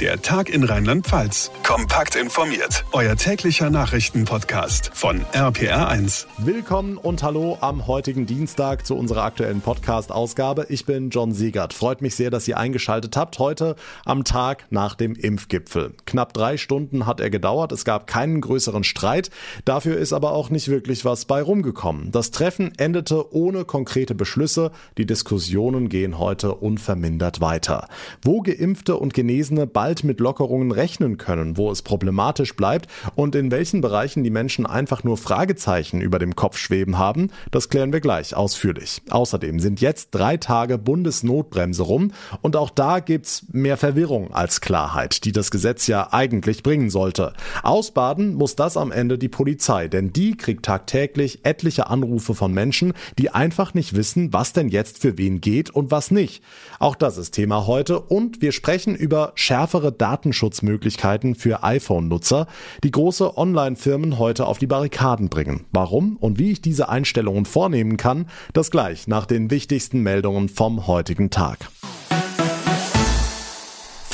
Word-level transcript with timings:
Der 0.00 0.20
Tag 0.20 0.48
in 0.48 0.64
Rheinland-Pfalz. 0.64 1.52
Kompakt 1.62 2.16
informiert. 2.16 2.84
Euer 2.90 3.14
täglicher 3.14 3.70
Nachrichtenpodcast 3.70 4.90
von 4.92 5.20
RPR1. 5.32 6.26
Willkommen 6.38 6.96
und 6.98 7.22
hallo 7.22 7.58
am 7.60 7.86
heutigen 7.86 8.26
Dienstag 8.26 8.84
zu 8.86 8.96
unserer 8.96 9.22
aktuellen 9.22 9.60
Podcast-Ausgabe. 9.60 10.66
Ich 10.68 10.84
bin 10.84 11.10
John 11.10 11.30
Siegert. 11.32 11.74
Freut 11.74 12.02
mich 12.02 12.16
sehr, 12.16 12.30
dass 12.30 12.48
ihr 12.48 12.58
eingeschaltet 12.58 13.16
habt. 13.16 13.38
Heute 13.38 13.76
am 14.04 14.24
Tag 14.24 14.66
nach 14.70 14.96
dem 14.96 15.14
Impfgipfel. 15.14 15.92
Knapp 16.06 16.34
drei 16.34 16.56
Stunden 16.56 17.06
hat 17.06 17.20
er 17.20 17.30
gedauert. 17.30 17.70
Es 17.70 17.84
gab 17.84 18.08
keinen 18.08 18.40
größeren 18.40 18.82
Streit. 18.82 19.30
Dafür 19.64 19.96
ist 19.96 20.12
aber 20.12 20.32
auch 20.32 20.50
nicht 20.50 20.66
wirklich 20.66 21.04
was 21.04 21.24
bei 21.24 21.40
rumgekommen. 21.40 22.10
Das 22.10 22.32
Treffen 22.32 22.72
endete 22.78 23.32
ohne 23.32 23.64
konkrete 23.64 24.16
Beschlüsse. 24.16 24.72
Die 24.98 25.06
Diskussionen 25.06 25.88
gehen 25.88 26.18
heute 26.18 26.52
unvermindert 26.52 27.40
weiter. 27.40 27.88
Wo 28.22 28.42
Geimpfte 28.42 28.96
und 28.96 29.14
Genesene 29.14 29.68
bei 29.68 29.83
bald 29.84 30.02
mit 30.02 30.18
Lockerungen 30.18 30.72
rechnen 30.72 31.18
können, 31.18 31.58
wo 31.58 31.70
es 31.70 31.82
problematisch 31.82 32.56
bleibt 32.56 32.88
und 33.16 33.34
in 33.34 33.50
welchen 33.50 33.82
Bereichen 33.82 34.24
die 34.24 34.30
Menschen 34.30 34.64
einfach 34.64 35.04
nur 35.04 35.18
Fragezeichen 35.18 36.00
über 36.00 36.18
dem 36.18 36.34
Kopf 36.34 36.56
schweben 36.56 36.96
haben, 36.96 37.28
das 37.50 37.68
klären 37.68 37.92
wir 37.92 38.00
gleich 38.00 38.34
ausführlich. 38.34 39.02
Außerdem 39.10 39.60
sind 39.60 39.82
jetzt 39.82 40.08
drei 40.12 40.38
Tage 40.38 40.78
Bundesnotbremse 40.78 41.82
rum 41.82 42.12
und 42.40 42.56
auch 42.56 42.70
da 42.70 43.00
gibt's 43.00 43.44
mehr 43.52 43.76
Verwirrung 43.76 44.32
als 44.32 44.62
Klarheit, 44.62 45.26
die 45.26 45.32
das 45.32 45.50
Gesetz 45.50 45.86
ja 45.86 46.14
eigentlich 46.14 46.62
bringen 46.62 46.88
sollte. 46.88 47.34
Ausbaden 47.62 48.32
muss 48.36 48.56
das 48.56 48.78
am 48.78 48.90
Ende 48.90 49.18
die 49.18 49.28
Polizei, 49.28 49.88
denn 49.88 50.14
die 50.14 50.34
kriegt 50.34 50.64
tagtäglich 50.64 51.40
etliche 51.44 51.88
Anrufe 51.88 52.34
von 52.34 52.54
Menschen, 52.54 52.94
die 53.18 53.28
einfach 53.28 53.74
nicht 53.74 53.94
wissen, 53.94 54.32
was 54.32 54.54
denn 54.54 54.70
jetzt 54.70 55.02
für 55.02 55.18
wen 55.18 55.42
geht 55.42 55.68
und 55.68 55.90
was 55.90 56.10
nicht. 56.10 56.42
Auch 56.78 56.96
das 56.96 57.18
ist 57.18 57.32
Thema 57.32 57.66
heute 57.66 58.00
und 58.00 58.40
wir 58.40 58.52
sprechen 58.52 58.94
über 58.94 59.32
schärfer 59.34 59.73
schärfere 59.74 59.90
Datenschutzmöglichkeiten 59.90 61.34
für 61.34 61.64
iPhone-Nutzer, 61.64 62.46
die 62.84 62.92
große 62.92 63.36
Online-Firmen 63.36 64.20
heute 64.20 64.46
auf 64.46 64.58
die 64.58 64.68
Barrikaden 64.68 65.28
bringen. 65.28 65.64
Warum 65.72 66.16
und 66.16 66.38
wie 66.38 66.52
ich 66.52 66.62
diese 66.62 66.88
Einstellungen 66.88 67.44
vornehmen 67.44 67.96
kann, 67.96 68.26
das 68.52 68.70
gleich 68.70 69.08
nach 69.08 69.26
den 69.26 69.50
wichtigsten 69.50 70.00
Meldungen 70.00 70.48
vom 70.48 70.86
heutigen 70.86 71.30
Tag. 71.30 71.70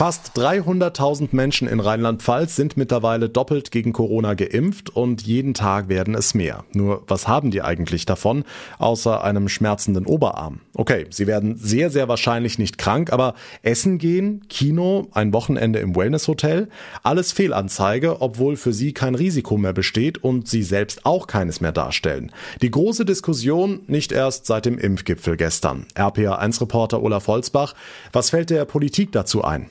Fast 0.00 0.32
300.000 0.38 1.28
Menschen 1.32 1.68
in 1.68 1.78
Rheinland-Pfalz 1.78 2.56
sind 2.56 2.78
mittlerweile 2.78 3.28
doppelt 3.28 3.70
gegen 3.70 3.92
Corona 3.92 4.32
geimpft 4.32 4.88
und 4.88 5.20
jeden 5.20 5.52
Tag 5.52 5.90
werden 5.90 6.14
es 6.14 6.32
mehr. 6.32 6.64
Nur 6.72 7.02
was 7.06 7.28
haben 7.28 7.50
die 7.50 7.60
eigentlich 7.60 8.06
davon, 8.06 8.44
außer 8.78 9.22
einem 9.22 9.50
schmerzenden 9.50 10.06
Oberarm? 10.06 10.60
Okay, 10.72 11.04
sie 11.10 11.26
werden 11.26 11.58
sehr, 11.58 11.90
sehr 11.90 12.08
wahrscheinlich 12.08 12.58
nicht 12.58 12.78
krank, 12.78 13.12
aber 13.12 13.34
Essen 13.60 13.98
gehen, 13.98 14.48
Kino, 14.48 15.08
ein 15.12 15.34
Wochenende 15.34 15.80
im 15.80 15.94
Wellnesshotel, 15.94 16.70
alles 17.02 17.32
Fehlanzeige, 17.32 18.22
obwohl 18.22 18.56
für 18.56 18.72
sie 18.72 18.94
kein 18.94 19.14
Risiko 19.14 19.58
mehr 19.58 19.74
besteht 19.74 20.24
und 20.24 20.48
sie 20.48 20.62
selbst 20.62 21.04
auch 21.04 21.26
keines 21.26 21.60
mehr 21.60 21.72
darstellen. 21.72 22.32
Die 22.62 22.70
große 22.70 23.04
Diskussion 23.04 23.80
nicht 23.86 24.12
erst 24.12 24.46
seit 24.46 24.64
dem 24.64 24.78
Impfgipfel 24.78 25.36
gestern. 25.36 25.84
RPA1-Reporter 25.94 27.02
Olaf 27.02 27.26
Holzbach, 27.26 27.74
was 28.14 28.30
fällt 28.30 28.48
der 28.48 28.64
Politik 28.64 29.12
dazu 29.12 29.44
ein? 29.44 29.68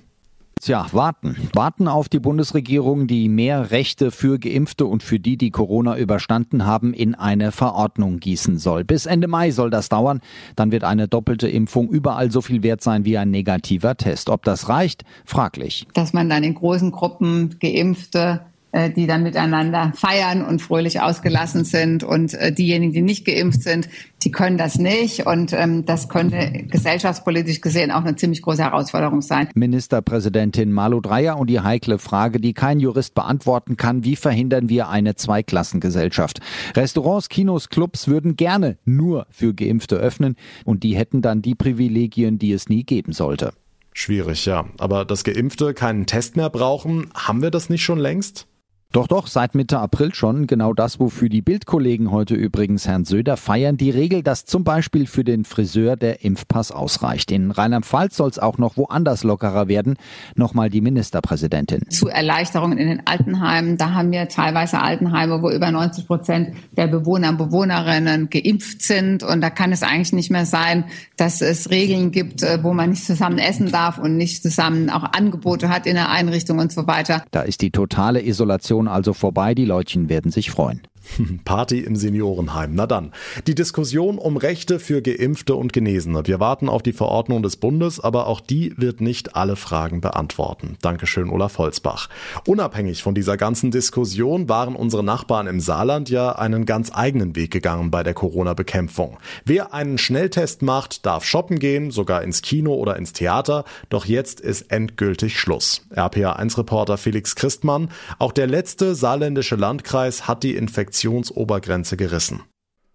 Tja, 0.62 0.88
warten. 0.92 1.38
Warten 1.54 1.88
auf 1.88 2.10
die 2.10 2.20
Bundesregierung, 2.20 3.08
die 3.08 3.30
mehr 3.30 3.72
Rechte 3.72 4.12
für 4.12 4.40
Geimpfte 4.40 4.86
und 4.86 5.04
für 5.04 5.18
die, 5.18 5.38
die 5.38 5.52
Corona 5.52 5.98
überstanden 5.98 6.66
haben, 6.66 6.94
in 6.94 7.16
eine 7.16 7.54
Verordnung 7.54 8.20
gießen 8.20 8.58
soll. 8.58 8.84
Bis 8.84 9.06
Ende 9.06 9.30
Mai 9.30 9.52
soll 9.52 9.70
das 9.70 9.88
dauern. 9.88 10.20
Dann 10.58 10.74
wird 10.74 10.84
eine 10.84 11.08
doppelte 11.08 11.48
Impfung 11.48 11.88
überall 11.88 12.30
so 12.30 12.42
viel 12.42 12.62
wert 12.62 12.84
sein 12.84 13.06
wie 13.06 13.18
ein 13.18 13.32
negativer 13.32 13.96
Test. 13.96 14.30
Ob 14.30 14.44
das 14.44 14.68
reicht? 14.68 15.06
Fraglich. 15.24 15.88
Dass 15.94 16.12
man 16.12 16.28
dann 16.28 16.44
in 16.44 16.56
großen 16.56 16.92
Gruppen 16.92 17.56
Geimpfte 17.60 18.42
die 18.72 19.08
dann 19.08 19.24
miteinander 19.24 19.94
feiern 19.96 20.44
und 20.44 20.62
fröhlich 20.62 21.02
ausgelassen 21.02 21.64
sind. 21.64 22.04
Und 22.04 22.34
äh, 22.36 22.52
diejenigen, 22.52 22.94
die 22.94 23.02
nicht 23.02 23.26
geimpft 23.26 23.64
sind, 23.64 23.90
die 24.24 24.32
können 24.32 24.58
das 24.58 24.78
nicht. 24.78 25.26
Und 25.26 25.54
ähm, 25.54 25.86
das 25.86 26.10
könnte 26.10 26.66
gesellschaftspolitisch 26.70 27.62
gesehen 27.62 27.92
auch 27.92 28.04
eine 28.04 28.16
ziemlich 28.16 28.42
große 28.42 28.64
Herausforderung 28.64 29.22
sein. 29.22 29.50
Ministerpräsidentin 29.56 30.72
Malu 30.72 31.02
Dreyer 31.02 31.38
und 31.38 31.50
die 31.50 31.62
heikle 31.62 31.98
Frage, 31.98 32.40
die 32.40 32.54
kein 32.54 32.80
Jurist 32.80 33.16
beantworten 33.16 33.78
kann, 33.78 34.04
wie 34.04 34.16
verhindern 34.16 34.70
wir 34.70 34.90
eine 34.90 35.16
Zweiklassengesellschaft? 35.16 36.40
Restaurants, 36.76 37.30
Kinos, 37.30 37.70
Clubs 37.70 38.08
würden 38.08 38.36
gerne 38.36 38.78
nur 38.86 39.26
für 39.32 39.54
Geimpfte 39.54 39.96
öffnen 39.96 40.36
und 40.66 40.84
die 40.84 40.96
hätten 40.96 41.22
dann 41.22 41.42
die 41.42 41.56
Privilegien, 41.56 42.38
die 42.38 42.52
es 42.52 42.70
nie 42.70 42.84
geben 42.84 43.14
sollte. 43.14 43.54
Schwierig, 43.94 44.46
ja. 44.46 44.66
Aber 44.78 45.04
dass 45.06 45.24
Geimpfte 45.24 45.74
keinen 45.74 46.06
Test 46.06 46.38
mehr 46.38 46.50
brauchen, 46.50 47.10
haben 47.16 47.42
wir 47.42 47.52
das 47.52 47.70
nicht 47.70 47.84
schon 47.84 48.00
längst? 48.00 48.48
Doch, 48.92 49.06
doch, 49.06 49.28
seit 49.28 49.54
Mitte 49.54 49.78
April 49.78 50.16
schon. 50.16 50.48
Genau 50.48 50.74
das, 50.74 51.00
wofür 51.00 51.30
die 51.30 51.44
Bildkollegen 51.44 52.10
heute 52.10 52.34
übrigens 52.34 52.88
Herrn 52.88 53.06
Söder 53.06 53.38
feiern. 53.38 53.78
Die 53.78 53.92
Regel, 53.92 54.24
dass 54.24 54.46
zum 54.46 54.64
Beispiel 54.64 55.06
für 55.06 55.24
den 55.24 55.46
Friseur 55.46 55.96
der 55.96 56.26
Impfpass 56.26 56.72
ausreicht. 56.72 57.30
In 57.30 57.52
Rheinland-Pfalz 57.52 58.18
soll 58.18 58.32
es 58.32 58.40
auch 58.40 58.58
noch 58.58 58.78
woanders 58.78 59.24
lockerer 59.24 59.68
werden. 59.68 59.98
Nochmal 60.34 60.72
die 60.72 60.82
Ministerpräsidentin. 60.82 61.88
Zu 61.92 62.08
Erleichterungen 62.08 62.80
in 62.80 62.88
den 62.88 63.06
Altenheimen. 63.06 63.78
Da 63.78 63.92
haben 63.92 64.12
wir 64.12 64.28
teilweise 64.28 64.82
Altenheime, 64.82 65.44
wo 65.44 65.52
über 65.52 65.70
90 65.70 66.08
Prozent 66.08 66.56
der 66.72 66.88
Bewohner 66.88 67.30
und 67.30 67.38
Bewohnerinnen 67.38 68.32
geimpft 68.32 68.82
sind. 68.82 69.22
Und 69.22 69.42
da 69.42 69.52
kann 69.52 69.72
es 69.72 69.84
eigentlich 69.84 70.14
nicht 70.14 70.32
mehr 70.32 70.48
sein, 70.48 70.86
dass 71.16 71.42
es 71.42 71.70
Regeln 71.70 72.10
gibt, 72.10 72.42
äh, 72.42 72.64
wo 72.64 72.74
man 72.74 72.90
nicht 72.90 73.06
zusammen 73.06 73.38
essen 73.38 73.72
darf 73.72 74.00
und 74.00 74.18
nicht 74.18 74.42
zusammen 74.42 74.90
auch 74.90 75.04
Angebote 75.04 75.70
hat 75.70 75.86
in 75.86 75.94
der 75.94 76.10
Einrichtung 76.10 76.58
und 76.58 76.72
so 76.72 76.88
weiter. 76.88 77.24
Da 77.30 77.44
ist 77.44 77.62
die 77.62 77.70
totale 77.70 78.26
Isolation 78.26 78.79
Aktion 78.80 78.88
also 78.88 79.14
vorbei. 79.14 79.56
Die 79.56 79.66
Leutchen 79.66 80.10
werden 80.10 80.32
sich 80.32 80.52
freuen. 80.52 80.82
Party 81.46 81.80
im 81.80 81.96
Seniorenheim. 81.96 82.72
Na 82.74 82.88
dann. 82.88 83.12
Die 83.48 83.56
Diskussion 83.56 84.18
um 84.18 84.38
Rechte 84.38 84.80
für 84.80 85.02
Geimpfte 85.02 85.56
und 85.56 85.74
Genesene. 85.74 86.22
Wir 86.26 86.40
warten 86.40 86.70
auf 86.70 86.84
die 86.84 86.94
Verordnung 86.94 87.44
des 87.44 87.58
Bundes, 87.58 88.00
aber 88.00 88.28
auch 88.28 88.42
die 88.42 88.74
wird 88.78 89.02
nicht 89.02 89.36
alle 89.36 89.56
Fragen 89.56 90.02
beantworten. 90.02 90.78
Dankeschön, 90.82 91.30
Olaf 91.30 91.58
Holzbach. 91.58 92.10
Unabhängig 92.46 93.04
von 93.04 93.16
dieser 93.16 93.38
ganzen 93.38 93.72
Diskussion 93.72 94.50
waren 94.50 94.76
unsere 94.76 95.04
Nachbarn 95.04 95.48
im 95.48 95.60
Saarland 95.60 96.10
ja 96.10 96.34
einen 96.34 96.66
ganz 96.66 96.92
eigenen 96.94 97.36
Weg 97.36 97.52
gegangen 97.52 97.92
bei 97.92 98.04
der 98.04 98.14
Corona-Bekämpfung. 98.14 99.18
Wer 99.46 99.74
einen 99.74 99.98
Schnelltest 99.98 100.62
macht, 100.62 101.06
darf 101.06 101.24
shoppen 101.24 101.60
gehen, 101.60 101.92
sogar 101.92 102.24
ins 102.24 102.42
Kino 102.42 102.74
oder 102.74 102.96
ins 102.98 103.14
Theater. 103.14 103.66
Doch 103.90 104.06
jetzt 104.06 104.40
ist 104.40 104.72
endgültig 104.72 105.40
Schluss. 105.40 105.86
RPA1-Reporter 105.96 106.98
Felix 106.98 107.36
Christmann. 107.36 107.90
Auch 108.18 108.32
der 108.32 108.48
letzte 108.48 108.96
saarländische 108.96 109.56
Landkreis 109.56 110.28
hat 110.28 110.44
die 110.44 110.56
Infektion 110.56 110.89
Infektionsobergrenze 110.90 111.98
gerissen. 111.98 112.42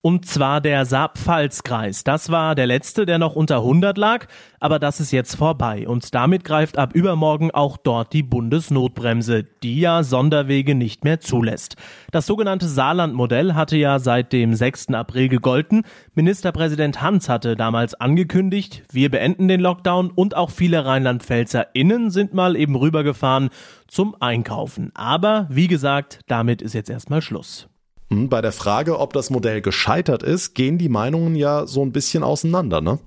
Und 0.03 0.27
zwar 0.27 0.61
der 0.61 0.85
Saar-Pfalz-Kreis. 0.85 2.05
Das 2.05 2.29
war 2.29 2.55
der 2.55 2.67
letzte, 2.67 3.07
der 3.07 3.17
noch 3.17 3.37
unter 3.37 3.59
100 3.59 3.97
lag, 3.97 4.27
aber 4.61 4.79
das 4.79 5.01
ist 5.01 5.13
jetzt 5.13 5.35
vorbei. 5.35 5.89
Und 5.89 6.15
damit 6.15 6.45
greift 6.45 6.77
ab 6.77 6.95
übermorgen 6.95 7.53
auch 7.53 7.79
dort 7.79 8.13
die 8.13 8.23
Bundesnotbremse, 8.23 9.45
die 9.63 9.81
ja 9.81 10.03
Sonderwege 10.03 10.75
nicht 10.75 11.05
mehr 11.05 11.21
zulässt. 11.21 11.77
Das 12.13 12.27
sogenannte 12.27 12.69
Saarland-Modell 12.69 13.55
hatte 13.55 13.79
ja 13.79 13.99
seit 13.99 14.35
dem 14.35 14.55
6. 14.55 14.89
April 14.89 15.31
gegolten. 15.31 15.85
Ministerpräsident 16.15 17.01
Hans 17.01 17.31
hatte 17.31 17.57
damals 17.57 17.95
angekündigt, 17.95 18.83
wir 18.93 19.11
beenden 19.11 19.49
den 19.49 19.61
Lockdown 19.61 20.11
und 20.11 20.37
auch 20.37 20.51
viele 20.51 20.85
Rheinland-PfälzerInnen 20.85 22.11
sind 22.11 22.35
mal 22.35 22.57
eben 22.57 22.77
rübergefahren 22.77 23.49
zum 23.89 24.15
Einkaufen. 24.21 24.91
Aber 24.93 25.47
wie 25.49 25.69
gesagt, 25.69 26.21
damit 26.27 26.61
ist 26.61 26.75
jetzt 26.75 26.91
erstmal 26.91 27.23
Schluss. 27.23 27.69
Hm, 28.11 28.29
bei 28.29 28.41
der 28.41 28.53
Frage, 28.53 28.99
ob 28.99 29.13
das 29.13 29.31
Modell 29.31 29.61
gescheitert 29.61 30.23
ist, 30.23 30.55
gehen 30.55 30.79
die 30.79 30.89
Meinungen 30.89 31.37
ja 31.37 31.67
so 31.67 31.83
ein 31.83 31.93
bisschen 31.93 32.23
auseinander, 32.23 32.81
ne? 32.81 32.99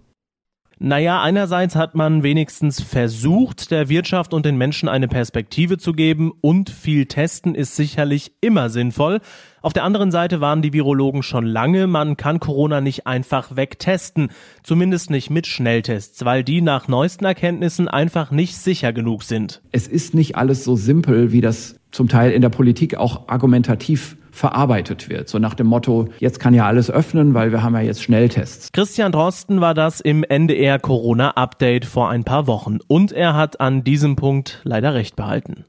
Naja, 0.80 1.24
einerseits 1.24 1.75
hat 1.75 1.96
man 1.96 2.22
wenigstens 2.22 2.84
versucht, 2.84 3.72
der 3.72 3.90
Wirtschaft 3.90 4.31
und 4.31 4.46
den 4.46 4.58
Menschen 4.58 4.88
eine 4.88 5.08
Perspektive 5.08 5.79
zu 5.79 5.91
geben 5.91 6.32
und 6.40 6.70
viel 6.70 7.08
testen 7.08 7.55
ist 7.55 7.76
sicherlich 7.76 8.34
immer 8.41 8.70
sinnvoll. 8.70 9.22
Auf 9.64 9.73
der 9.73 9.84
anderen 9.84 10.11
Seite 10.11 10.40
waren 10.40 10.61
die 10.61 10.73
Virologen 10.73 11.23
schon 11.23 11.47
lange, 11.47 11.88
man 11.88 12.16
kann 12.16 12.40
Corona 12.40 12.79
nicht 12.79 13.08
einfach 13.08 13.55
wegtesten, 13.55 14.29
zumindest 14.61 15.09
nicht 15.09 15.32
mit 15.32 15.47
Schnelltests, 15.47 16.23
weil 16.26 16.44
die 16.44 16.61
nach 16.61 16.88
neuesten 16.88 17.26
Erkenntnissen 17.26 17.88
einfach 17.88 18.29
nicht 18.29 18.55
sicher 18.55 18.94
genug 18.94 19.23
sind. 19.23 19.64
Es 19.72 19.88
ist 19.88 20.14
nicht 20.14 20.35
alles 20.35 20.64
so 20.64 20.76
simpel, 20.76 21.32
wie 21.32 21.41
das 21.41 21.79
zum 21.90 22.08
Teil 22.08 22.32
in 22.32 22.44
der 22.44 22.49
Politik 22.49 22.97
auch 22.97 23.28
argumentativ 23.28 24.16
verarbeitet 24.37 25.09
wird. 25.09 25.28
So 25.28 25.39
nach 25.39 25.53
dem 25.53 25.67
Motto, 25.67 26.09
jetzt 26.19 26.39
kann 26.39 26.53
ja 26.53 26.66
alles 26.66 26.89
öffnen, 26.89 27.34
weil 27.34 27.51
wir 27.51 27.63
haben 27.63 27.75
ja 27.75 27.81
jetzt 27.81 28.03
Schnelltests. 28.03 28.72
Christian 28.72 29.11
Drosten 29.11 29.61
war 29.61 29.73
das 29.73 29.99
im 29.99 30.23
NDR 30.23 30.79
Corona 30.79 31.31
Update 31.31 31.85
vor 31.85 32.09
ein 32.09 32.23
paar 32.23 32.47
Wochen 32.47 32.78
und 32.87 33.11
er 33.11 33.34
hat 33.34 33.59
an 33.59 33.84
diesem 33.84 34.16
Punkt 34.16 34.61
leider 34.63 34.93
recht 34.93 35.16
behalten. 35.16 35.66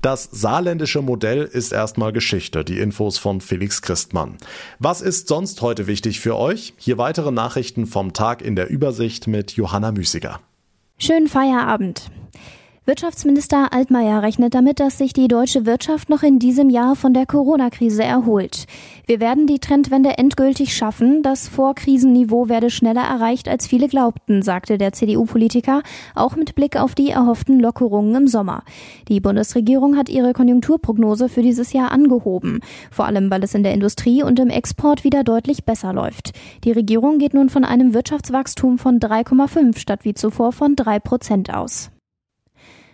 Das 0.00 0.28
saarländische 0.30 1.02
Modell 1.02 1.42
ist 1.42 1.72
erstmal 1.72 2.12
Geschichte. 2.12 2.64
Die 2.64 2.78
Infos 2.78 3.18
von 3.18 3.40
Felix 3.40 3.82
Christmann. 3.82 4.36
Was 4.78 5.00
ist 5.00 5.26
sonst 5.26 5.60
heute 5.60 5.88
wichtig 5.88 6.20
für 6.20 6.36
euch? 6.36 6.72
Hier 6.76 6.98
weitere 6.98 7.32
Nachrichten 7.32 7.86
vom 7.86 8.12
Tag 8.12 8.40
in 8.40 8.54
der 8.54 8.70
Übersicht 8.70 9.26
mit 9.26 9.52
Johanna 9.52 9.90
Müßiger. 9.90 10.38
Schönen 10.98 11.26
Feierabend. 11.26 12.10
Wirtschaftsminister 12.88 13.74
Altmaier 13.74 14.22
rechnet 14.22 14.54
damit, 14.54 14.80
dass 14.80 14.96
sich 14.96 15.12
die 15.12 15.28
deutsche 15.28 15.66
Wirtschaft 15.66 16.08
noch 16.08 16.22
in 16.22 16.38
diesem 16.38 16.70
Jahr 16.70 16.96
von 16.96 17.12
der 17.12 17.26
Corona-Krise 17.26 18.02
erholt. 18.02 18.64
Wir 19.06 19.20
werden 19.20 19.46
die 19.46 19.58
Trendwende 19.58 20.16
endgültig 20.16 20.74
schaffen. 20.74 21.22
Das 21.22 21.48
Vorkrisenniveau 21.48 22.48
werde 22.48 22.70
schneller 22.70 23.02
erreicht, 23.02 23.46
als 23.46 23.66
viele 23.66 23.88
glaubten, 23.88 24.40
sagte 24.40 24.78
der 24.78 24.94
CDU-Politiker, 24.94 25.82
auch 26.14 26.34
mit 26.34 26.54
Blick 26.54 26.76
auf 26.76 26.94
die 26.94 27.10
erhofften 27.10 27.60
Lockerungen 27.60 28.14
im 28.14 28.26
Sommer. 28.26 28.62
Die 29.08 29.20
Bundesregierung 29.20 29.98
hat 29.98 30.08
ihre 30.08 30.32
Konjunkturprognose 30.32 31.28
für 31.28 31.42
dieses 31.42 31.74
Jahr 31.74 31.92
angehoben, 31.92 32.60
vor 32.90 33.04
allem 33.04 33.30
weil 33.30 33.44
es 33.44 33.54
in 33.54 33.64
der 33.64 33.74
Industrie 33.74 34.22
und 34.22 34.40
im 34.40 34.48
Export 34.48 35.04
wieder 35.04 35.24
deutlich 35.24 35.66
besser 35.66 35.92
läuft. 35.92 36.32
Die 36.64 36.72
Regierung 36.72 37.18
geht 37.18 37.34
nun 37.34 37.50
von 37.50 37.66
einem 37.66 37.92
Wirtschaftswachstum 37.92 38.78
von 38.78 38.98
3,5 38.98 39.76
statt 39.76 40.06
wie 40.06 40.14
zuvor 40.14 40.52
von 40.52 40.74
3 40.74 41.00
Prozent 41.00 41.52
aus. 41.52 41.90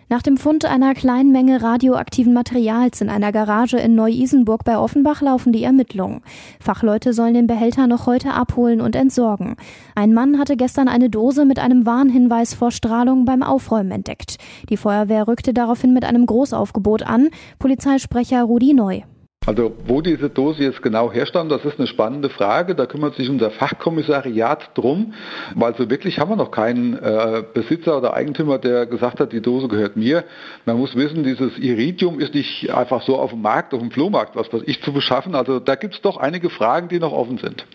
Nach 0.07 0.21
dem 0.21 0.37
Fund 0.37 0.65
einer 0.65 0.93
kleinen 0.93 1.31
Menge 1.31 1.63
radioaktiven 1.63 2.31
Materials 2.31 3.01
in 3.01 3.09
einer 3.09 3.31
Garage 3.31 3.77
in 3.77 3.95
Neu-Isenburg 3.95 4.63
bei 4.63 4.77
Offenbach 4.77 5.21
laufen 5.21 5.51
die 5.51 5.63
Ermittlungen. 5.63 6.21
Fachleute 6.59 7.11
sollen 7.11 7.33
den 7.33 7.47
Behälter 7.47 7.87
noch 7.87 8.05
heute 8.05 8.31
abholen 8.31 8.81
und 8.81 8.95
entsorgen. 8.95 9.55
Ein 9.95 10.13
Mann 10.13 10.37
hatte 10.37 10.57
gestern 10.57 10.87
eine 10.87 11.09
Dose 11.09 11.43
mit 11.43 11.57
einem 11.57 11.87
Warnhinweis 11.87 12.53
vor 12.53 12.69
Strahlung 12.69 13.25
beim 13.25 13.41
Aufräumen 13.41 13.91
entdeckt. 13.91 14.37
Die 14.69 14.77
Feuerwehr 14.77 15.27
rückte 15.27 15.55
daraufhin 15.55 15.91
mit 15.91 16.05
einem 16.05 16.27
Großaufgebot 16.27 17.01
an. 17.01 17.29
Polizeisprecher 17.57 18.43
Rudi 18.43 18.75
Neu. 18.75 19.01
Also 19.45 19.75
wo 19.85 20.01
diese 20.01 20.29
Dose 20.29 20.63
jetzt 20.63 20.81
genau 20.81 21.11
herstammt, 21.11 21.51
das 21.51 21.63
ist 21.65 21.77
eine 21.77 21.87
spannende 21.87 22.29
Frage. 22.29 22.73
Da 22.73 22.87
kümmert 22.87 23.15
sich 23.15 23.29
unser 23.29 23.51
Fachkommissariat 23.51 24.71
drum, 24.73 25.13
weil 25.53 25.75
so 25.75 25.89
wirklich 25.89 26.19
haben 26.19 26.31
wir 26.31 26.35
noch 26.35 26.49
keinen 26.49 26.97
äh, 26.97 27.43
Besitzer 27.53 27.97
oder 27.97 28.15
Eigentümer, 28.15 28.57
der 28.57 28.87
gesagt 28.87 29.19
hat, 29.19 29.33
die 29.33 29.41
Dose 29.41 29.67
gehört 29.67 29.97
mir. 29.97 30.23
Man 30.65 30.77
muss 30.77 30.95
wissen, 30.95 31.23
dieses 31.23 31.59
Iridium 31.59 32.19
ist 32.19 32.33
nicht 32.33 32.73
einfach 32.73 33.03
so 33.03 33.17
auf 33.17 33.31
dem 33.31 33.41
Markt, 33.41 33.73
auf 33.73 33.81
dem 33.81 33.91
Flohmarkt, 33.91 34.35
was 34.35 34.51
weiß 34.51 34.63
ich, 34.65 34.81
zu 34.81 34.91
beschaffen. 34.91 35.35
Also 35.35 35.59
da 35.59 35.75
gibt 35.75 35.93
es 35.93 36.01
doch 36.01 36.17
einige 36.17 36.49
Fragen, 36.49 36.87
die 36.87 36.99
noch 36.99 37.11
offen 37.11 37.37
sind. 37.37 37.65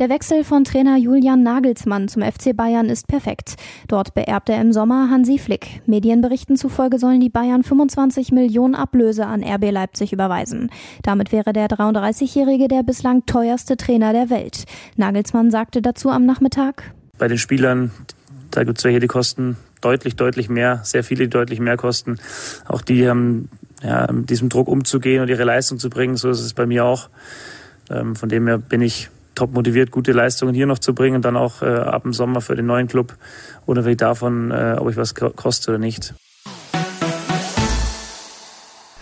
Der 0.00 0.08
Wechsel 0.08 0.42
von 0.42 0.64
Trainer 0.64 0.96
Julian 0.96 1.44
Nagelsmann 1.44 2.08
zum 2.08 2.22
FC 2.22 2.56
Bayern 2.56 2.88
ist 2.88 3.06
perfekt. 3.06 3.54
Dort 3.86 4.12
beerbt 4.12 4.48
er 4.48 4.60
im 4.60 4.72
Sommer 4.72 5.08
Hansi 5.08 5.38
Flick. 5.38 5.82
Medienberichten 5.86 6.56
zufolge 6.56 6.98
sollen 6.98 7.20
die 7.20 7.28
Bayern 7.28 7.62
25 7.62 8.32
Millionen 8.32 8.74
Ablöse 8.74 9.24
an 9.24 9.44
RB 9.44 9.70
Leipzig 9.70 10.12
überweisen. 10.12 10.70
Damit 11.04 11.30
wäre 11.30 11.52
der 11.52 11.68
33-Jährige 11.68 12.66
der 12.66 12.82
bislang 12.82 13.24
teuerste 13.26 13.76
Trainer 13.76 14.12
der 14.12 14.30
Welt. 14.30 14.64
Nagelsmann 14.96 15.52
sagte 15.52 15.80
dazu 15.80 16.10
am 16.10 16.26
Nachmittag. 16.26 16.92
Bei 17.16 17.28
den 17.28 17.38
Spielern, 17.38 17.92
da 18.50 18.64
gibt 18.64 18.78
es 18.78 18.84
welche, 18.84 18.98
die 18.98 19.06
kosten 19.06 19.58
deutlich, 19.80 20.16
deutlich 20.16 20.48
mehr, 20.48 20.80
sehr 20.82 21.04
viele, 21.04 21.24
die 21.24 21.30
deutlich 21.30 21.60
mehr 21.60 21.76
kosten. 21.76 22.16
Auch 22.66 22.80
die 22.80 23.08
haben 23.08 23.48
ja, 23.80 24.10
mit 24.10 24.28
diesem 24.28 24.48
Druck 24.48 24.66
umzugehen 24.66 25.22
und 25.22 25.28
ihre 25.28 25.44
Leistung 25.44 25.78
zu 25.78 25.88
bringen. 25.88 26.16
So 26.16 26.30
ist 26.30 26.40
es 26.40 26.52
bei 26.52 26.66
mir 26.66 26.84
auch. 26.84 27.10
Ähm, 27.90 28.16
von 28.16 28.28
dem 28.28 28.48
her 28.48 28.58
bin 28.58 28.82
ich 28.82 29.08
top 29.34 29.52
motiviert, 29.52 29.90
gute 29.90 30.12
Leistungen 30.12 30.54
hier 30.54 30.66
noch 30.66 30.78
zu 30.78 30.94
bringen 30.94 31.16
und 31.16 31.24
dann 31.24 31.36
auch 31.36 31.62
äh, 31.62 31.66
ab 31.66 32.02
dem 32.02 32.12
Sommer 32.12 32.40
für 32.40 32.56
den 32.56 32.66
neuen 32.66 32.88
Club, 32.88 33.16
unabhängig 33.66 33.98
davon, 33.98 34.50
äh, 34.50 34.76
ob 34.78 34.90
ich 34.90 34.96
was 34.96 35.14
koste 35.14 35.70
oder 35.70 35.78
nicht. 35.78 36.14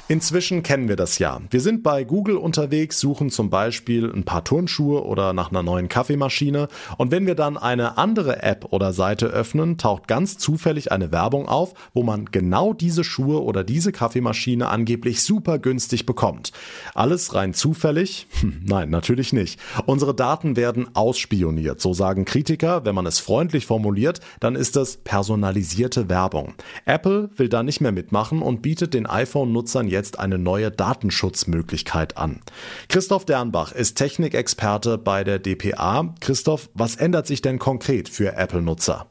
Inzwischen 0.09 0.63
kennen 0.63 0.89
wir 0.89 0.97
das 0.97 1.19
ja. 1.21 1.41
Wir 1.51 1.61
sind 1.61 1.83
bei 1.85 2.03
Google 2.03 2.37
unterwegs, 2.37 2.99
suchen 2.99 3.31
zum 3.31 3.51
Beispiel 3.51 4.13
ein 4.13 4.25
paar 4.25 4.43
Turnschuhe 4.43 5.05
oder 5.05 5.33
nach 5.33 5.51
einer 5.51 5.63
neuen 5.63 5.89
Kaffeemaschine 5.89 6.69
und 6.99 7.13
wenn 7.13 7.27
wir 7.27 7.37
dann 7.37 7.57
eine 7.57 7.97
andere 7.99 8.43
App 8.43 8.67
oder 8.71 8.93
Seite 8.93 9.27
öffnen, 9.27 9.79
taucht 9.79 10.09
ganz 10.09 10.39
zufällig 10.39 10.91
eine 10.91 11.13
Werbung 11.13 11.49
auf, 11.49 11.75
wo 11.95 12.03
man 12.03 12.27
genau 12.27 12.73
diese 12.73 13.05
Schuhe 13.05 13.43
oder 13.43 13.63
diese 13.63 13.93
Kaffeemaschine 13.93 14.69
angeblich 14.69 15.23
super 15.23 15.61
günstig 15.61 16.05
bekommt. 16.05 16.53
Alles 16.95 17.35
rein 17.35 17.55
zufällig? 17.55 18.27
Hm, 18.43 18.63
nein, 18.65 18.91
natürlich 18.91 19.33
nicht. 19.33 19.61
Unsere 19.87 20.17
Daten 20.17 20.57
werden 20.57 20.89
ausspioniert, 20.95 21.81
so 21.81 21.95
sagen 21.95 22.25
Kritiker. 22.25 22.85
Wenn 22.85 22.95
man 22.95 23.07
es 23.07 23.21
freundlich 23.21 23.67
formuliert, 23.67 24.19
dann 24.41 24.57
ist 24.57 24.75
das 24.75 24.97
personalisierte 24.97 26.09
Werbung. 26.09 26.55
Apple 26.87 27.31
will 27.37 27.49
da 27.49 27.63
nicht 27.63 27.81
mehr 27.81 27.93
mitmachen 27.93 28.43
und 28.43 28.63
bietet 28.63 28.95
den 28.95 29.07
iPhone-Nutzern 29.07 29.87
jetzt 29.87 30.02
jetzt 30.03 30.19
eine 30.19 30.37
neue 30.37 30.73
Datenschutzmöglichkeit 30.73 32.17
an. 32.17 32.41
Christoph 32.89 33.25
Dernbach 33.25 33.71
ist 33.71 33.95
Technikexperte 33.95 34.99
bei 34.99 35.23
der 35.23 35.39
DPA. 35.39 36.13
Christoph, 36.19 36.69
was 36.75 36.97
ändert 36.97 37.29
sich 37.29 37.41
denn 37.41 37.61
konkret 37.61 38.09
für 38.09 38.35
Apple-Nutzer? 38.35 39.07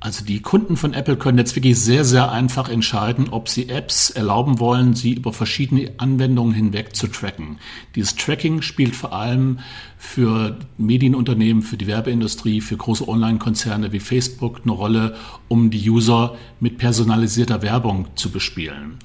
Also 0.00 0.24
die 0.24 0.40
Kunden 0.40 0.76
von 0.76 0.94
Apple 0.94 1.16
können 1.16 1.38
jetzt 1.38 1.54
wirklich 1.54 1.78
sehr, 1.78 2.04
sehr 2.04 2.32
einfach 2.32 2.68
entscheiden, 2.68 3.28
ob 3.30 3.48
sie 3.48 3.68
Apps 3.68 4.10
erlauben 4.10 4.58
wollen, 4.58 4.94
sie 4.94 5.12
über 5.12 5.32
verschiedene 5.32 5.92
Anwendungen 5.98 6.52
hinweg 6.52 6.96
zu 6.96 7.06
tracken. 7.06 7.58
Dieses 7.94 8.16
Tracking 8.16 8.62
spielt 8.62 8.96
vor 8.96 9.12
allem 9.12 9.60
für 9.98 10.58
Medienunternehmen, 10.76 11.62
für 11.62 11.76
die 11.76 11.86
Werbeindustrie, 11.86 12.60
für 12.60 12.76
große 12.76 13.06
Online-Konzerne 13.06 13.92
wie 13.92 14.00
Facebook 14.00 14.62
eine 14.64 14.72
Rolle, 14.72 15.14
um 15.46 15.70
die 15.70 15.88
User 15.88 16.34
mit 16.58 16.78
personalisierter 16.78 17.62
Werbung 17.62 18.08
zu 18.16 18.30
bespielen. 18.30 18.98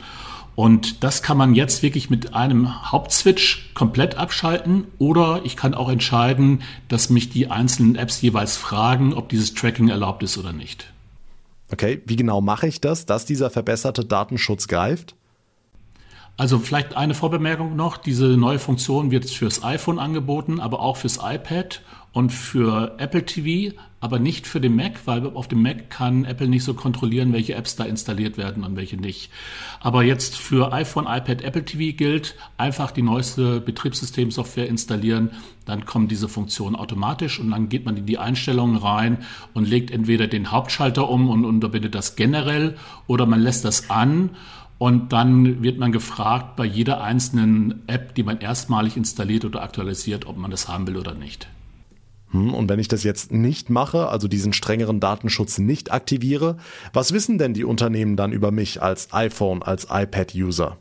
Und 0.58 1.04
das 1.04 1.22
kann 1.22 1.38
man 1.38 1.54
jetzt 1.54 1.84
wirklich 1.84 2.10
mit 2.10 2.34
einem 2.34 2.92
Hauptswitch 2.92 3.70
komplett 3.76 4.16
abschalten 4.16 4.86
oder 4.98 5.42
ich 5.44 5.56
kann 5.56 5.76
auch 5.76 5.88
entscheiden, 5.88 6.64
dass 6.88 7.12
mich 7.12 7.30
die 7.30 7.52
einzelnen 7.52 7.96
Apps 7.96 8.24
jeweils 8.24 8.58
fragen, 8.58 9.14
ob 9.14 9.30
dieses 9.30 9.54
Tracking 9.54 9.90
erlaubt 9.90 10.24
ist 10.24 10.36
oder 10.36 10.54
nicht. 10.54 10.92
Okay, 11.72 12.02
wie 12.08 12.16
genau 12.16 12.42
mache 12.42 12.66
ich 12.66 12.82
das, 12.82 13.06
dass 13.06 13.26
dieser 13.26 13.52
verbesserte 13.52 14.04
Datenschutz 14.04 14.68
greift? 14.68 15.14
Also 16.38 16.60
vielleicht 16.60 16.96
eine 16.96 17.16
Vorbemerkung 17.16 17.76
noch. 17.76 17.98
Diese 17.98 18.38
neue 18.38 18.60
Funktion 18.60 19.10
wird 19.10 19.28
fürs 19.28 19.64
iPhone 19.64 19.98
angeboten, 19.98 20.60
aber 20.60 20.82
auch 20.82 20.98
fürs 20.98 21.20
iPad 21.22 21.82
und 22.14 22.32
für 22.32 22.96
Apple 23.00 23.26
TV, 23.26 23.76
aber 24.00 24.20
nicht 24.20 24.46
für 24.46 24.62
den 24.62 24.76
Mac, 24.76 25.02
weil 25.06 25.26
auf 25.26 25.48
dem 25.48 25.64
Mac 25.64 25.90
kann 25.90 26.26
Apple 26.26 26.48
nicht 26.48 26.64
so 26.64 26.76
kontrollieren, 26.76 27.34
welche 27.34 27.56
Apps 27.56 27.76
da 27.76 27.86
installiert 27.86 28.38
werden 28.38 28.64
und 28.64 28.76
welche 28.76 28.98
nicht. 28.98 29.32
Aber 29.80 30.04
jetzt 30.04 30.38
für 30.38 30.72
iPhone, 30.74 31.06
iPad, 31.06 31.42
Apple 31.42 31.66
TV 31.66 31.98
gilt, 31.98 32.36
einfach 32.58 32.92
die 32.92 33.02
neueste 33.02 33.60
Betriebssystemsoftware 33.60 34.68
installieren, 34.68 35.32
dann 35.66 35.86
kommen 35.86 36.08
diese 36.08 36.30
Funktionen 36.30 36.76
automatisch 36.76 37.40
und 37.40 37.50
dann 37.50 37.68
geht 37.70 37.86
man 37.86 37.98
in 37.98 38.06
die 38.06 38.20
Einstellungen 38.20 38.78
rein 38.78 39.20
und 39.56 39.68
legt 39.68 39.90
entweder 39.90 40.28
den 40.28 40.52
Hauptschalter 40.52 41.10
um 41.10 41.30
und 41.30 41.46
unterbindet 41.46 41.96
das 41.96 42.16
generell 42.16 42.78
oder 43.08 43.26
man 43.26 43.42
lässt 43.42 43.66
das 43.66 43.90
an 43.90 44.32
und 44.78 45.12
dann 45.12 45.64
wird 45.64 45.80
man 45.80 45.92
gefragt 45.92 46.56
bei 46.56 46.66
jeder 46.66 47.02
einzelnen 47.02 47.88
App, 47.88 48.14
die 48.16 48.24
man 48.24 48.40
erstmalig 48.40 48.96
installiert 48.96 49.46
oder 49.46 49.64
aktualisiert, 49.64 50.28
ob 50.28 50.38
man 50.38 50.52
das 50.52 50.68
haben 50.68 50.86
will 50.88 50.98
oder 50.98 51.16
nicht. 51.16 51.48
Hm, 52.32 52.54
und 52.54 52.70
wenn 52.70 52.80
ich 52.80 52.88
das 52.88 53.04
jetzt 53.04 53.32
nicht 53.32 53.70
mache, 53.70 54.10
also 54.10 54.28
diesen 54.28 54.54
strengeren 54.54 55.00
Datenschutz 55.00 55.58
nicht 55.58 55.92
aktiviere, 55.92 56.58
was 56.94 57.12
wissen 57.12 57.38
denn 57.38 57.54
die 57.54 57.64
Unternehmen 57.64 58.18
dann 58.18 58.32
über 58.32 58.52
mich 58.52 58.82
als 58.82 59.14
iPhone, 59.14 59.64
als 59.64 59.88
iPad-User? 59.90 60.78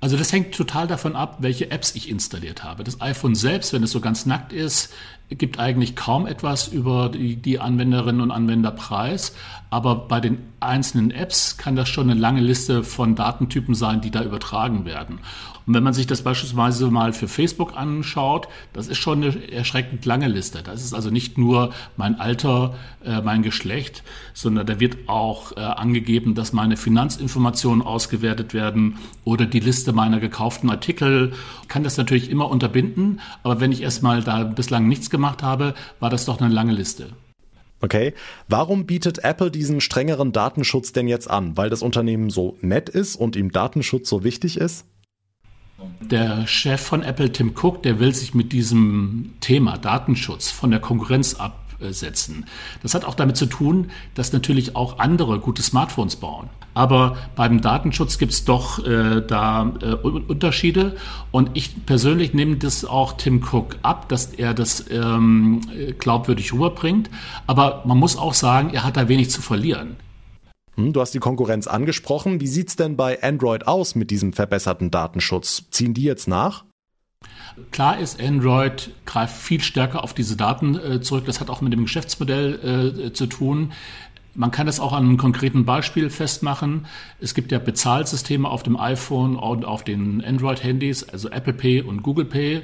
Also 0.00 0.16
das 0.16 0.32
hängt 0.32 0.52
total 0.52 0.88
davon 0.88 1.14
ab, 1.14 1.36
welche 1.40 1.70
Apps 1.70 1.94
ich 1.94 2.08
installiert 2.08 2.64
habe. 2.64 2.82
Das 2.82 3.00
iPhone 3.00 3.36
selbst, 3.36 3.72
wenn 3.72 3.84
es 3.84 3.92
so 3.92 4.00
ganz 4.00 4.26
nackt 4.26 4.52
ist, 4.52 4.92
gibt 5.28 5.60
eigentlich 5.60 5.94
kaum 5.94 6.26
etwas 6.26 6.66
über 6.66 7.08
die, 7.08 7.36
die 7.36 7.60
Anwenderinnen 7.60 8.20
und 8.20 8.32
Anwender 8.32 8.72
preis. 8.72 9.32
Aber 9.70 9.94
bei 9.94 10.18
den 10.18 10.38
einzelnen 10.62 11.10
Apps 11.10 11.56
kann 11.56 11.76
das 11.76 11.88
schon 11.88 12.10
eine 12.10 12.18
lange 12.18 12.40
Liste 12.40 12.84
von 12.84 13.14
Datentypen 13.14 13.74
sein, 13.74 14.00
die 14.00 14.10
da 14.10 14.22
übertragen 14.22 14.84
werden. 14.84 15.20
Und 15.66 15.74
wenn 15.74 15.82
man 15.82 15.92
sich 15.92 16.06
das 16.06 16.22
beispielsweise 16.22 16.90
mal 16.90 17.12
für 17.12 17.28
Facebook 17.28 17.76
anschaut, 17.76 18.48
das 18.72 18.88
ist 18.88 18.98
schon 18.98 19.22
eine 19.22 19.52
erschreckend 19.52 20.04
lange 20.04 20.28
Liste. 20.28 20.62
Das 20.62 20.82
ist 20.82 20.92
also 20.92 21.10
nicht 21.10 21.38
nur 21.38 21.72
mein 21.96 22.18
Alter, 22.20 22.74
äh, 23.04 23.20
mein 23.20 23.42
Geschlecht, 23.42 24.02
sondern 24.34 24.66
da 24.66 24.80
wird 24.80 25.08
auch 25.08 25.52
äh, 25.56 25.60
angegeben, 25.60 26.34
dass 26.34 26.52
meine 26.52 26.76
Finanzinformationen 26.76 27.82
ausgewertet 27.82 28.54
werden 28.54 28.98
oder 29.24 29.46
die 29.46 29.60
Liste 29.60 29.92
meiner 29.92 30.18
gekauften 30.18 30.68
Artikel. 30.70 31.32
Ich 31.62 31.68
kann 31.68 31.84
das 31.84 31.96
natürlich 31.96 32.30
immer 32.30 32.50
unterbinden, 32.50 33.20
aber 33.42 33.60
wenn 33.60 33.72
ich 33.72 33.82
erstmal 33.82 34.22
da 34.22 34.42
bislang 34.44 34.88
nichts 34.88 35.10
gemacht 35.10 35.42
habe, 35.42 35.74
war 36.00 36.10
das 36.10 36.24
doch 36.24 36.40
eine 36.40 36.52
lange 36.52 36.72
Liste. 36.72 37.06
Okay, 37.82 38.14
warum 38.48 38.86
bietet 38.86 39.24
Apple 39.24 39.50
diesen 39.50 39.80
strengeren 39.80 40.30
Datenschutz 40.30 40.92
denn 40.92 41.08
jetzt 41.08 41.28
an? 41.28 41.56
Weil 41.56 41.68
das 41.68 41.82
Unternehmen 41.82 42.30
so 42.30 42.56
nett 42.60 42.88
ist 42.88 43.16
und 43.16 43.34
ihm 43.34 43.50
Datenschutz 43.50 44.08
so 44.08 44.22
wichtig 44.22 44.56
ist? 44.56 44.86
Der 46.00 46.46
Chef 46.46 46.80
von 46.80 47.02
Apple, 47.02 47.32
Tim 47.32 47.54
Cook, 47.60 47.82
der 47.82 47.98
will 47.98 48.14
sich 48.14 48.34
mit 48.34 48.52
diesem 48.52 49.34
Thema 49.40 49.78
Datenschutz 49.78 50.48
von 50.48 50.70
der 50.70 50.78
Konkurrenz 50.78 51.34
absetzen. 51.82 52.46
Das 52.82 52.94
hat 52.94 53.04
auch 53.04 53.14
damit 53.14 53.36
zu 53.36 53.46
tun, 53.46 53.90
dass 54.14 54.32
natürlich 54.32 54.76
auch 54.76 54.98
andere 54.98 55.38
gute 55.38 55.62
Smartphones 55.62 56.16
bauen. 56.16 56.48
Aber 56.74 57.16
beim 57.36 57.60
Datenschutz 57.60 58.18
gibt 58.18 58.32
es 58.32 58.44
doch 58.44 58.84
äh, 58.86 59.20
da 59.26 59.72
äh, 59.82 59.94
Unterschiede. 59.94 60.96
Und 61.30 61.50
ich 61.54 61.84
persönlich 61.84 62.32
nehme 62.32 62.56
das 62.56 62.84
auch 62.84 63.14
Tim 63.14 63.42
Cook 63.42 63.76
ab, 63.82 64.08
dass 64.08 64.26
er 64.26 64.54
das 64.54 64.84
ähm, 64.90 65.60
glaubwürdig 65.98 66.52
rüberbringt. 66.52 67.10
Aber 67.46 67.82
man 67.84 67.98
muss 67.98 68.16
auch 68.16 68.34
sagen, 68.34 68.70
er 68.72 68.84
hat 68.84 68.96
da 68.96 69.08
wenig 69.08 69.30
zu 69.30 69.42
verlieren. 69.42 69.96
Hm, 70.76 70.94
du 70.94 71.00
hast 71.02 71.12
die 71.12 71.18
Konkurrenz 71.18 71.66
angesprochen. 71.66 72.40
Wie 72.40 72.46
sieht's 72.46 72.76
denn 72.76 72.96
bei 72.96 73.22
Android 73.22 73.66
aus 73.66 73.94
mit 73.94 74.10
diesem 74.10 74.32
verbesserten 74.32 74.90
Datenschutz? 74.90 75.64
Ziehen 75.70 75.92
die 75.92 76.04
jetzt 76.04 76.26
nach? 76.26 76.64
Klar 77.70 77.98
ist, 77.98 78.20
Android 78.20 78.90
greift 79.06 79.36
viel 79.36 79.60
stärker 79.60 80.04
auf 80.04 80.14
diese 80.14 80.36
Daten 80.36 80.76
äh, 80.76 81.00
zurück. 81.00 81.24
Das 81.26 81.40
hat 81.40 81.50
auch 81.50 81.60
mit 81.60 81.72
dem 81.72 81.82
Geschäftsmodell 81.82 83.04
äh, 83.06 83.12
zu 83.12 83.26
tun. 83.26 83.72
Man 84.34 84.50
kann 84.50 84.66
das 84.66 84.80
auch 84.80 84.94
an 84.94 85.04
einem 85.04 85.18
konkreten 85.18 85.66
Beispiel 85.66 86.08
festmachen. 86.08 86.86
Es 87.20 87.34
gibt 87.34 87.52
ja 87.52 87.58
Bezahlsysteme 87.58 88.48
auf 88.48 88.62
dem 88.62 88.78
iPhone 88.78 89.36
und 89.36 89.66
auf 89.66 89.84
den 89.84 90.24
Android-Handys, 90.24 91.04
also 91.04 91.28
Apple 91.28 91.52
Pay 91.52 91.82
und 91.82 92.02
Google 92.02 92.24
Pay. 92.24 92.62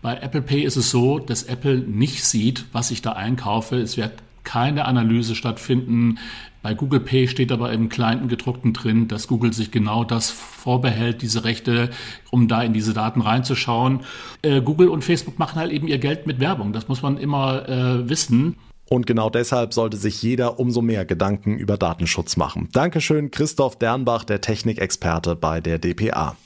Bei 0.00 0.16
Apple 0.16 0.42
Pay 0.42 0.62
ist 0.62 0.76
es 0.76 0.90
so, 0.90 1.18
dass 1.18 1.42
Apple 1.42 1.78
nicht 1.78 2.24
sieht, 2.24 2.66
was 2.72 2.92
ich 2.92 3.02
da 3.02 3.12
einkaufe. 3.12 3.76
Es 3.76 3.96
wird 3.96 4.12
keine 4.44 4.84
Analyse 4.84 5.34
stattfinden. 5.34 6.18
Bei 6.62 6.74
Google 6.74 7.00
Pay 7.00 7.28
steht 7.28 7.52
aber 7.52 7.72
im 7.72 7.88
kleinen 7.88 8.28
gedruckten 8.28 8.72
drin, 8.72 9.08
dass 9.08 9.28
Google 9.28 9.52
sich 9.52 9.70
genau 9.70 10.04
das 10.04 10.30
vorbehält, 10.30 11.22
diese 11.22 11.44
Rechte, 11.44 11.90
um 12.30 12.48
da 12.48 12.62
in 12.62 12.72
diese 12.72 12.94
Daten 12.94 13.20
reinzuschauen. 13.20 14.00
Äh, 14.42 14.60
Google 14.60 14.88
und 14.88 15.04
Facebook 15.04 15.38
machen 15.38 15.60
halt 15.60 15.70
eben 15.70 15.86
ihr 15.86 15.98
Geld 15.98 16.26
mit 16.26 16.40
Werbung. 16.40 16.72
Das 16.72 16.88
muss 16.88 17.02
man 17.02 17.16
immer 17.16 17.68
äh, 17.68 18.08
wissen. 18.08 18.56
Und 18.88 19.06
genau 19.06 19.28
deshalb 19.30 19.74
sollte 19.74 19.98
sich 19.98 20.22
jeder 20.22 20.58
umso 20.58 20.80
mehr 20.80 21.04
Gedanken 21.04 21.58
über 21.58 21.76
Datenschutz 21.76 22.36
machen. 22.36 22.68
Dankeschön, 22.72 23.30
Christoph 23.30 23.76
Dernbach, 23.76 24.24
der 24.24 24.40
Technikexperte 24.40 25.36
bei 25.36 25.60
der 25.60 25.78
DPA. 25.78 26.36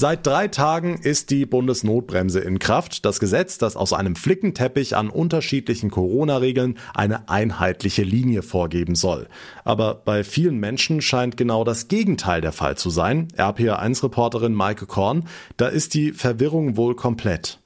Seit 0.00 0.26
drei 0.26 0.48
Tagen 0.48 0.96
ist 0.96 1.28
die 1.28 1.44
Bundesnotbremse 1.44 2.40
in 2.40 2.58
Kraft. 2.58 3.04
Das 3.04 3.20
Gesetz, 3.20 3.58
das 3.58 3.76
aus 3.76 3.92
einem 3.92 4.16
Flickenteppich 4.16 4.96
an 4.96 5.10
unterschiedlichen 5.10 5.90
Corona-Regeln 5.90 6.78
eine 6.94 7.28
einheitliche 7.28 8.02
Linie 8.02 8.40
vorgeben 8.40 8.94
soll. 8.94 9.28
Aber 9.62 9.94
bei 9.94 10.24
vielen 10.24 10.56
Menschen 10.56 11.02
scheint 11.02 11.36
genau 11.36 11.64
das 11.64 11.88
Gegenteil 11.88 12.40
der 12.40 12.52
Fall 12.52 12.78
zu 12.78 12.88
sein. 12.88 13.28
RPA1-Reporterin 13.36 14.54
Maike 14.54 14.86
Korn, 14.86 15.28
da 15.58 15.68
ist 15.68 15.92
die 15.92 16.12
Verwirrung 16.12 16.78
wohl 16.78 16.96
komplett. 16.96 17.58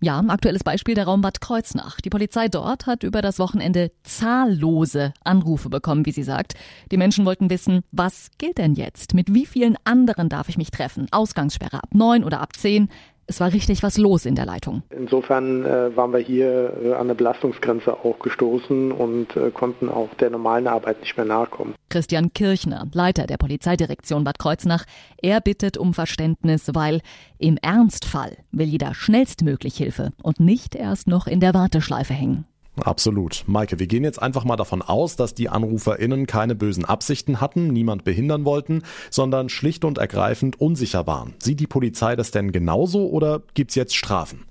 Ja, 0.00 0.20
aktuelles 0.28 0.62
Beispiel 0.62 0.94
der 0.94 1.06
Raum 1.06 1.22
Bad 1.22 1.40
Kreuznach. 1.40 2.00
Die 2.00 2.10
Polizei 2.10 2.46
dort 2.46 2.86
hat 2.86 3.02
über 3.02 3.20
das 3.20 3.40
Wochenende 3.40 3.90
zahllose 4.04 5.12
Anrufe 5.24 5.70
bekommen, 5.70 6.06
wie 6.06 6.12
sie 6.12 6.22
sagt. 6.22 6.54
Die 6.92 6.96
Menschen 6.96 7.24
wollten 7.24 7.50
wissen, 7.50 7.82
was 7.90 8.30
gilt 8.38 8.58
denn 8.58 8.74
jetzt? 8.74 9.14
Mit 9.14 9.34
wie 9.34 9.44
vielen 9.44 9.76
anderen 9.82 10.28
darf 10.28 10.48
ich 10.48 10.56
mich 10.56 10.70
treffen? 10.70 11.08
Ausgangssperre 11.10 11.82
ab 11.82 11.94
neun 11.94 12.22
oder 12.22 12.40
ab 12.40 12.54
zehn? 12.56 12.88
Es 13.30 13.40
war 13.40 13.52
richtig 13.52 13.82
was 13.82 13.98
los 13.98 14.24
in 14.24 14.34
der 14.34 14.46
Leitung. 14.46 14.82
Insofern 14.88 15.62
äh, 15.62 15.94
waren 15.94 16.14
wir 16.14 16.18
hier 16.18 16.72
äh, 16.82 16.92
an 16.94 17.00
eine 17.00 17.14
Belastungsgrenze 17.14 17.92
auch 17.92 18.18
gestoßen 18.20 18.90
und 18.90 19.36
äh, 19.36 19.50
konnten 19.50 19.90
auch 19.90 20.08
der 20.14 20.30
normalen 20.30 20.66
Arbeit 20.66 21.00
nicht 21.00 21.14
mehr 21.14 21.26
nachkommen. 21.26 21.74
Christian 21.90 22.32
Kirchner, 22.32 22.86
Leiter 22.92 23.26
der 23.26 23.36
Polizeidirektion 23.36 24.24
Bad 24.24 24.38
Kreuznach, 24.38 24.86
er 25.20 25.42
bittet 25.42 25.76
um 25.76 25.92
Verständnis, 25.92 26.70
weil 26.72 27.02
im 27.36 27.58
Ernstfall 27.60 28.38
will 28.50 28.66
jeder 28.66 28.94
schnellstmöglich 28.94 29.76
Hilfe 29.76 30.10
und 30.22 30.40
nicht 30.40 30.74
erst 30.74 31.06
noch 31.06 31.26
in 31.26 31.40
der 31.40 31.52
Warteschleife 31.52 32.14
hängen. 32.14 32.46
Absolut. 32.84 33.44
Maike, 33.46 33.78
wir 33.78 33.86
gehen 33.86 34.04
jetzt 34.04 34.20
einfach 34.20 34.44
mal 34.44 34.56
davon 34.56 34.82
aus, 34.82 35.16
dass 35.16 35.34
die 35.34 35.48
AnruferInnen 35.48 36.26
keine 36.26 36.54
bösen 36.54 36.84
Absichten 36.84 37.40
hatten, 37.40 37.68
niemand 37.68 38.04
behindern 38.04 38.44
wollten, 38.44 38.82
sondern 39.10 39.48
schlicht 39.48 39.84
und 39.84 39.98
ergreifend 39.98 40.60
unsicher 40.60 41.06
waren. 41.06 41.34
Sieht 41.38 41.60
die 41.60 41.66
Polizei 41.66 42.16
das 42.16 42.30
denn 42.30 42.52
genauso 42.52 43.08
oder 43.08 43.42
gibt's 43.54 43.74
jetzt 43.74 43.96
Strafen? 43.96 44.47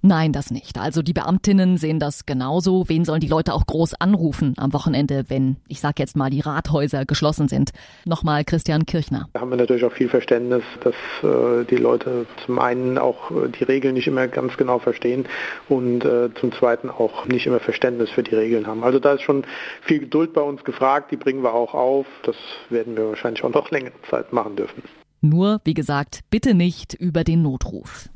Nein, 0.00 0.32
das 0.32 0.52
nicht. 0.52 0.78
Also 0.78 1.02
die 1.02 1.12
Beamtinnen 1.12 1.76
sehen 1.76 1.98
das 1.98 2.24
genauso. 2.24 2.88
Wen 2.88 3.04
sollen 3.04 3.20
die 3.20 3.26
Leute 3.26 3.52
auch 3.52 3.66
groß 3.66 3.94
anrufen 3.94 4.54
am 4.56 4.72
Wochenende, 4.72 5.24
wenn, 5.28 5.56
ich 5.66 5.80
sag 5.80 5.98
jetzt 5.98 6.16
mal, 6.16 6.30
die 6.30 6.40
Rathäuser 6.40 7.04
geschlossen 7.04 7.48
sind? 7.48 7.70
Nochmal 8.04 8.44
Christian 8.44 8.86
Kirchner. 8.86 9.28
Da 9.32 9.40
haben 9.40 9.50
wir 9.50 9.56
natürlich 9.56 9.84
auch 9.84 9.92
viel 9.92 10.08
Verständnis, 10.08 10.62
dass 10.84 10.94
äh, 11.24 11.64
die 11.64 11.76
Leute 11.76 12.26
zum 12.46 12.60
einen 12.60 12.96
auch 12.96 13.32
äh, 13.32 13.48
die 13.48 13.64
Regeln 13.64 13.94
nicht 13.94 14.06
immer 14.06 14.28
ganz 14.28 14.56
genau 14.56 14.78
verstehen 14.78 15.26
und 15.68 16.04
äh, 16.04 16.32
zum 16.34 16.52
zweiten 16.52 16.90
auch 16.90 17.26
nicht 17.26 17.46
immer 17.46 17.58
Verständnis 17.58 18.10
für 18.10 18.22
die 18.22 18.36
Regeln 18.36 18.68
haben. 18.68 18.84
Also 18.84 19.00
da 19.00 19.14
ist 19.14 19.22
schon 19.22 19.44
viel 19.82 19.98
Geduld 19.98 20.32
bei 20.32 20.42
uns 20.42 20.62
gefragt, 20.62 21.10
die 21.10 21.16
bringen 21.16 21.42
wir 21.42 21.54
auch 21.54 21.74
auf. 21.74 22.06
Das 22.22 22.36
werden 22.70 22.96
wir 22.96 23.08
wahrscheinlich 23.08 23.42
auch 23.42 23.52
noch 23.52 23.70
längere 23.72 24.00
Zeit 24.08 24.32
machen 24.32 24.54
dürfen. 24.54 24.84
Nur, 25.20 25.60
wie 25.64 25.74
gesagt, 25.74 26.20
bitte 26.30 26.54
nicht 26.54 26.94
über 26.94 27.24
den 27.24 27.42
Notruf. 27.42 28.08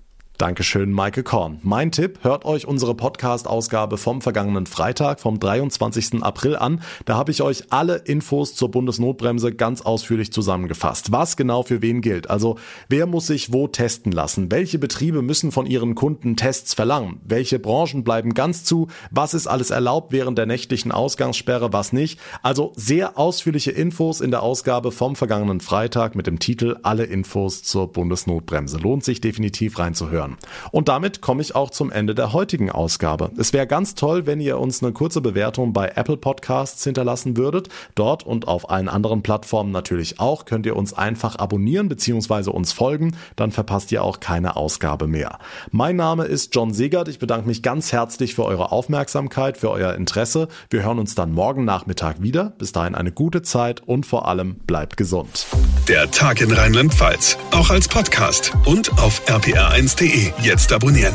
Dankeschön, 0.42 0.90
Maike 0.90 1.22
Korn. 1.22 1.60
Mein 1.62 1.92
Tipp, 1.92 2.18
hört 2.22 2.44
euch 2.44 2.66
unsere 2.66 2.96
Podcast-Ausgabe 2.96 3.96
vom 3.96 4.20
vergangenen 4.20 4.66
Freitag, 4.66 5.20
vom 5.20 5.38
23. 5.38 6.20
April 6.24 6.56
an. 6.56 6.82
Da 7.04 7.14
habe 7.14 7.30
ich 7.30 7.42
euch 7.42 7.66
alle 7.70 7.98
Infos 7.98 8.56
zur 8.56 8.68
Bundesnotbremse 8.68 9.52
ganz 9.52 9.82
ausführlich 9.82 10.32
zusammengefasst. 10.32 11.12
Was 11.12 11.36
genau 11.36 11.62
für 11.62 11.80
wen 11.80 12.00
gilt. 12.00 12.28
Also, 12.28 12.58
wer 12.88 13.06
muss 13.06 13.28
sich 13.28 13.52
wo 13.52 13.68
testen 13.68 14.10
lassen? 14.10 14.50
Welche 14.50 14.80
Betriebe 14.80 15.22
müssen 15.22 15.52
von 15.52 15.64
ihren 15.64 15.94
Kunden 15.94 16.34
Tests 16.34 16.74
verlangen? 16.74 17.20
Welche 17.24 17.60
Branchen 17.60 18.02
bleiben 18.02 18.34
ganz 18.34 18.64
zu? 18.64 18.88
Was 19.12 19.34
ist 19.34 19.46
alles 19.46 19.70
erlaubt 19.70 20.10
während 20.10 20.38
der 20.38 20.46
nächtlichen 20.46 20.90
Ausgangssperre, 20.90 21.72
was 21.72 21.92
nicht? 21.92 22.18
Also, 22.42 22.72
sehr 22.74 23.16
ausführliche 23.16 23.70
Infos 23.70 24.20
in 24.20 24.32
der 24.32 24.42
Ausgabe 24.42 24.90
vom 24.90 25.14
vergangenen 25.14 25.60
Freitag 25.60 26.16
mit 26.16 26.26
dem 26.26 26.40
Titel 26.40 26.78
Alle 26.82 27.04
Infos 27.04 27.62
zur 27.62 27.92
Bundesnotbremse. 27.92 28.78
Lohnt 28.78 29.04
sich 29.04 29.20
definitiv 29.20 29.78
reinzuhören. 29.78 30.31
Und 30.70 30.88
damit 30.88 31.20
komme 31.20 31.42
ich 31.42 31.54
auch 31.54 31.70
zum 31.70 31.90
Ende 31.90 32.14
der 32.14 32.32
heutigen 32.32 32.70
Ausgabe. 32.70 33.30
Es 33.36 33.52
wäre 33.52 33.66
ganz 33.66 33.94
toll, 33.94 34.26
wenn 34.26 34.40
ihr 34.40 34.58
uns 34.58 34.82
eine 34.82 34.92
kurze 34.92 35.20
Bewertung 35.20 35.72
bei 35.72 35.92
Apple 35.94 36.16
Podcasts 36.16 36.84
hinterlassen 36.84 37.36
würdet. 37.36 37.68
Dort 37.94 38.24
und 38.24 38.48
auf 38.48 38.70
allen 38.70 38.88
anderen 38.88 39.22
Plattformen 39.22 39.70
natürlich 39.70 40.20
auch 40.20 40.44
könnt 40.44 40.66
ihr 40.66 40.76
uns 40.76 40.92
einfach 40.92 41.36
abonnieren 41.36 41.88
bzw. 41.88 42.50
uns 42.50 42.72
folgen. 42.72 43.16
Dann 43.36 43.50
verpasst 43.50 43.92
ihr 43.92 44.02
auch 44.02 44.20
keine 44.20 44.56
Ausgabe 44.56 45.06
mehr. 45.06 45.38
Mein 45.70 45.96
Name 45.96 46.24
ist 46.24 46.54
John 46.54 46.72
Segert. 46.72 47.08
Ich 47.08 47.18
bedanke 47.18 47.46
mich 47.46 47.62
ganz 47.62 47.92
herzlich 47.92 48.34
für 48.34 48.44
eure 48.44 48.72
Aufmerksamkeit, 48.72 49.58
für 49.58 49.70
euer 49.70 49.94
Interesse. 49.94 50.48
Wir 50.70 50.82
hören 50.82 50.98
uns 50.98 51.14
dann 51.14 51.32
morgen 51.32 51.64
Nachmittag 51.64 52.22
wieder. 52.22 52.52
Bis 52.58 52.72
dahin 52.72 52.94
eine 52.94 53.12
gute 53.12 53.42
Zeit 53.42 53.80
und 53.80 54.06
vor 54.06 54.28
allem 54.28 54.56
bleibt 54.66 54.96
gesund. 54.96 55.46
Der 55.88 56.10
Tag 56.10 56.40
in 56.40 56.52
Rheinland-Pfalz, 56.52 57.38
auch 57.50 57.70
als 57.70 57.88
Podcast 57.88 58.52
und 58.66 58.92
auf 58.98 59.22
rpr1.de. 59.26 60.21
Jetzt 60.42 60.72
abonnieren. 60.72 61.14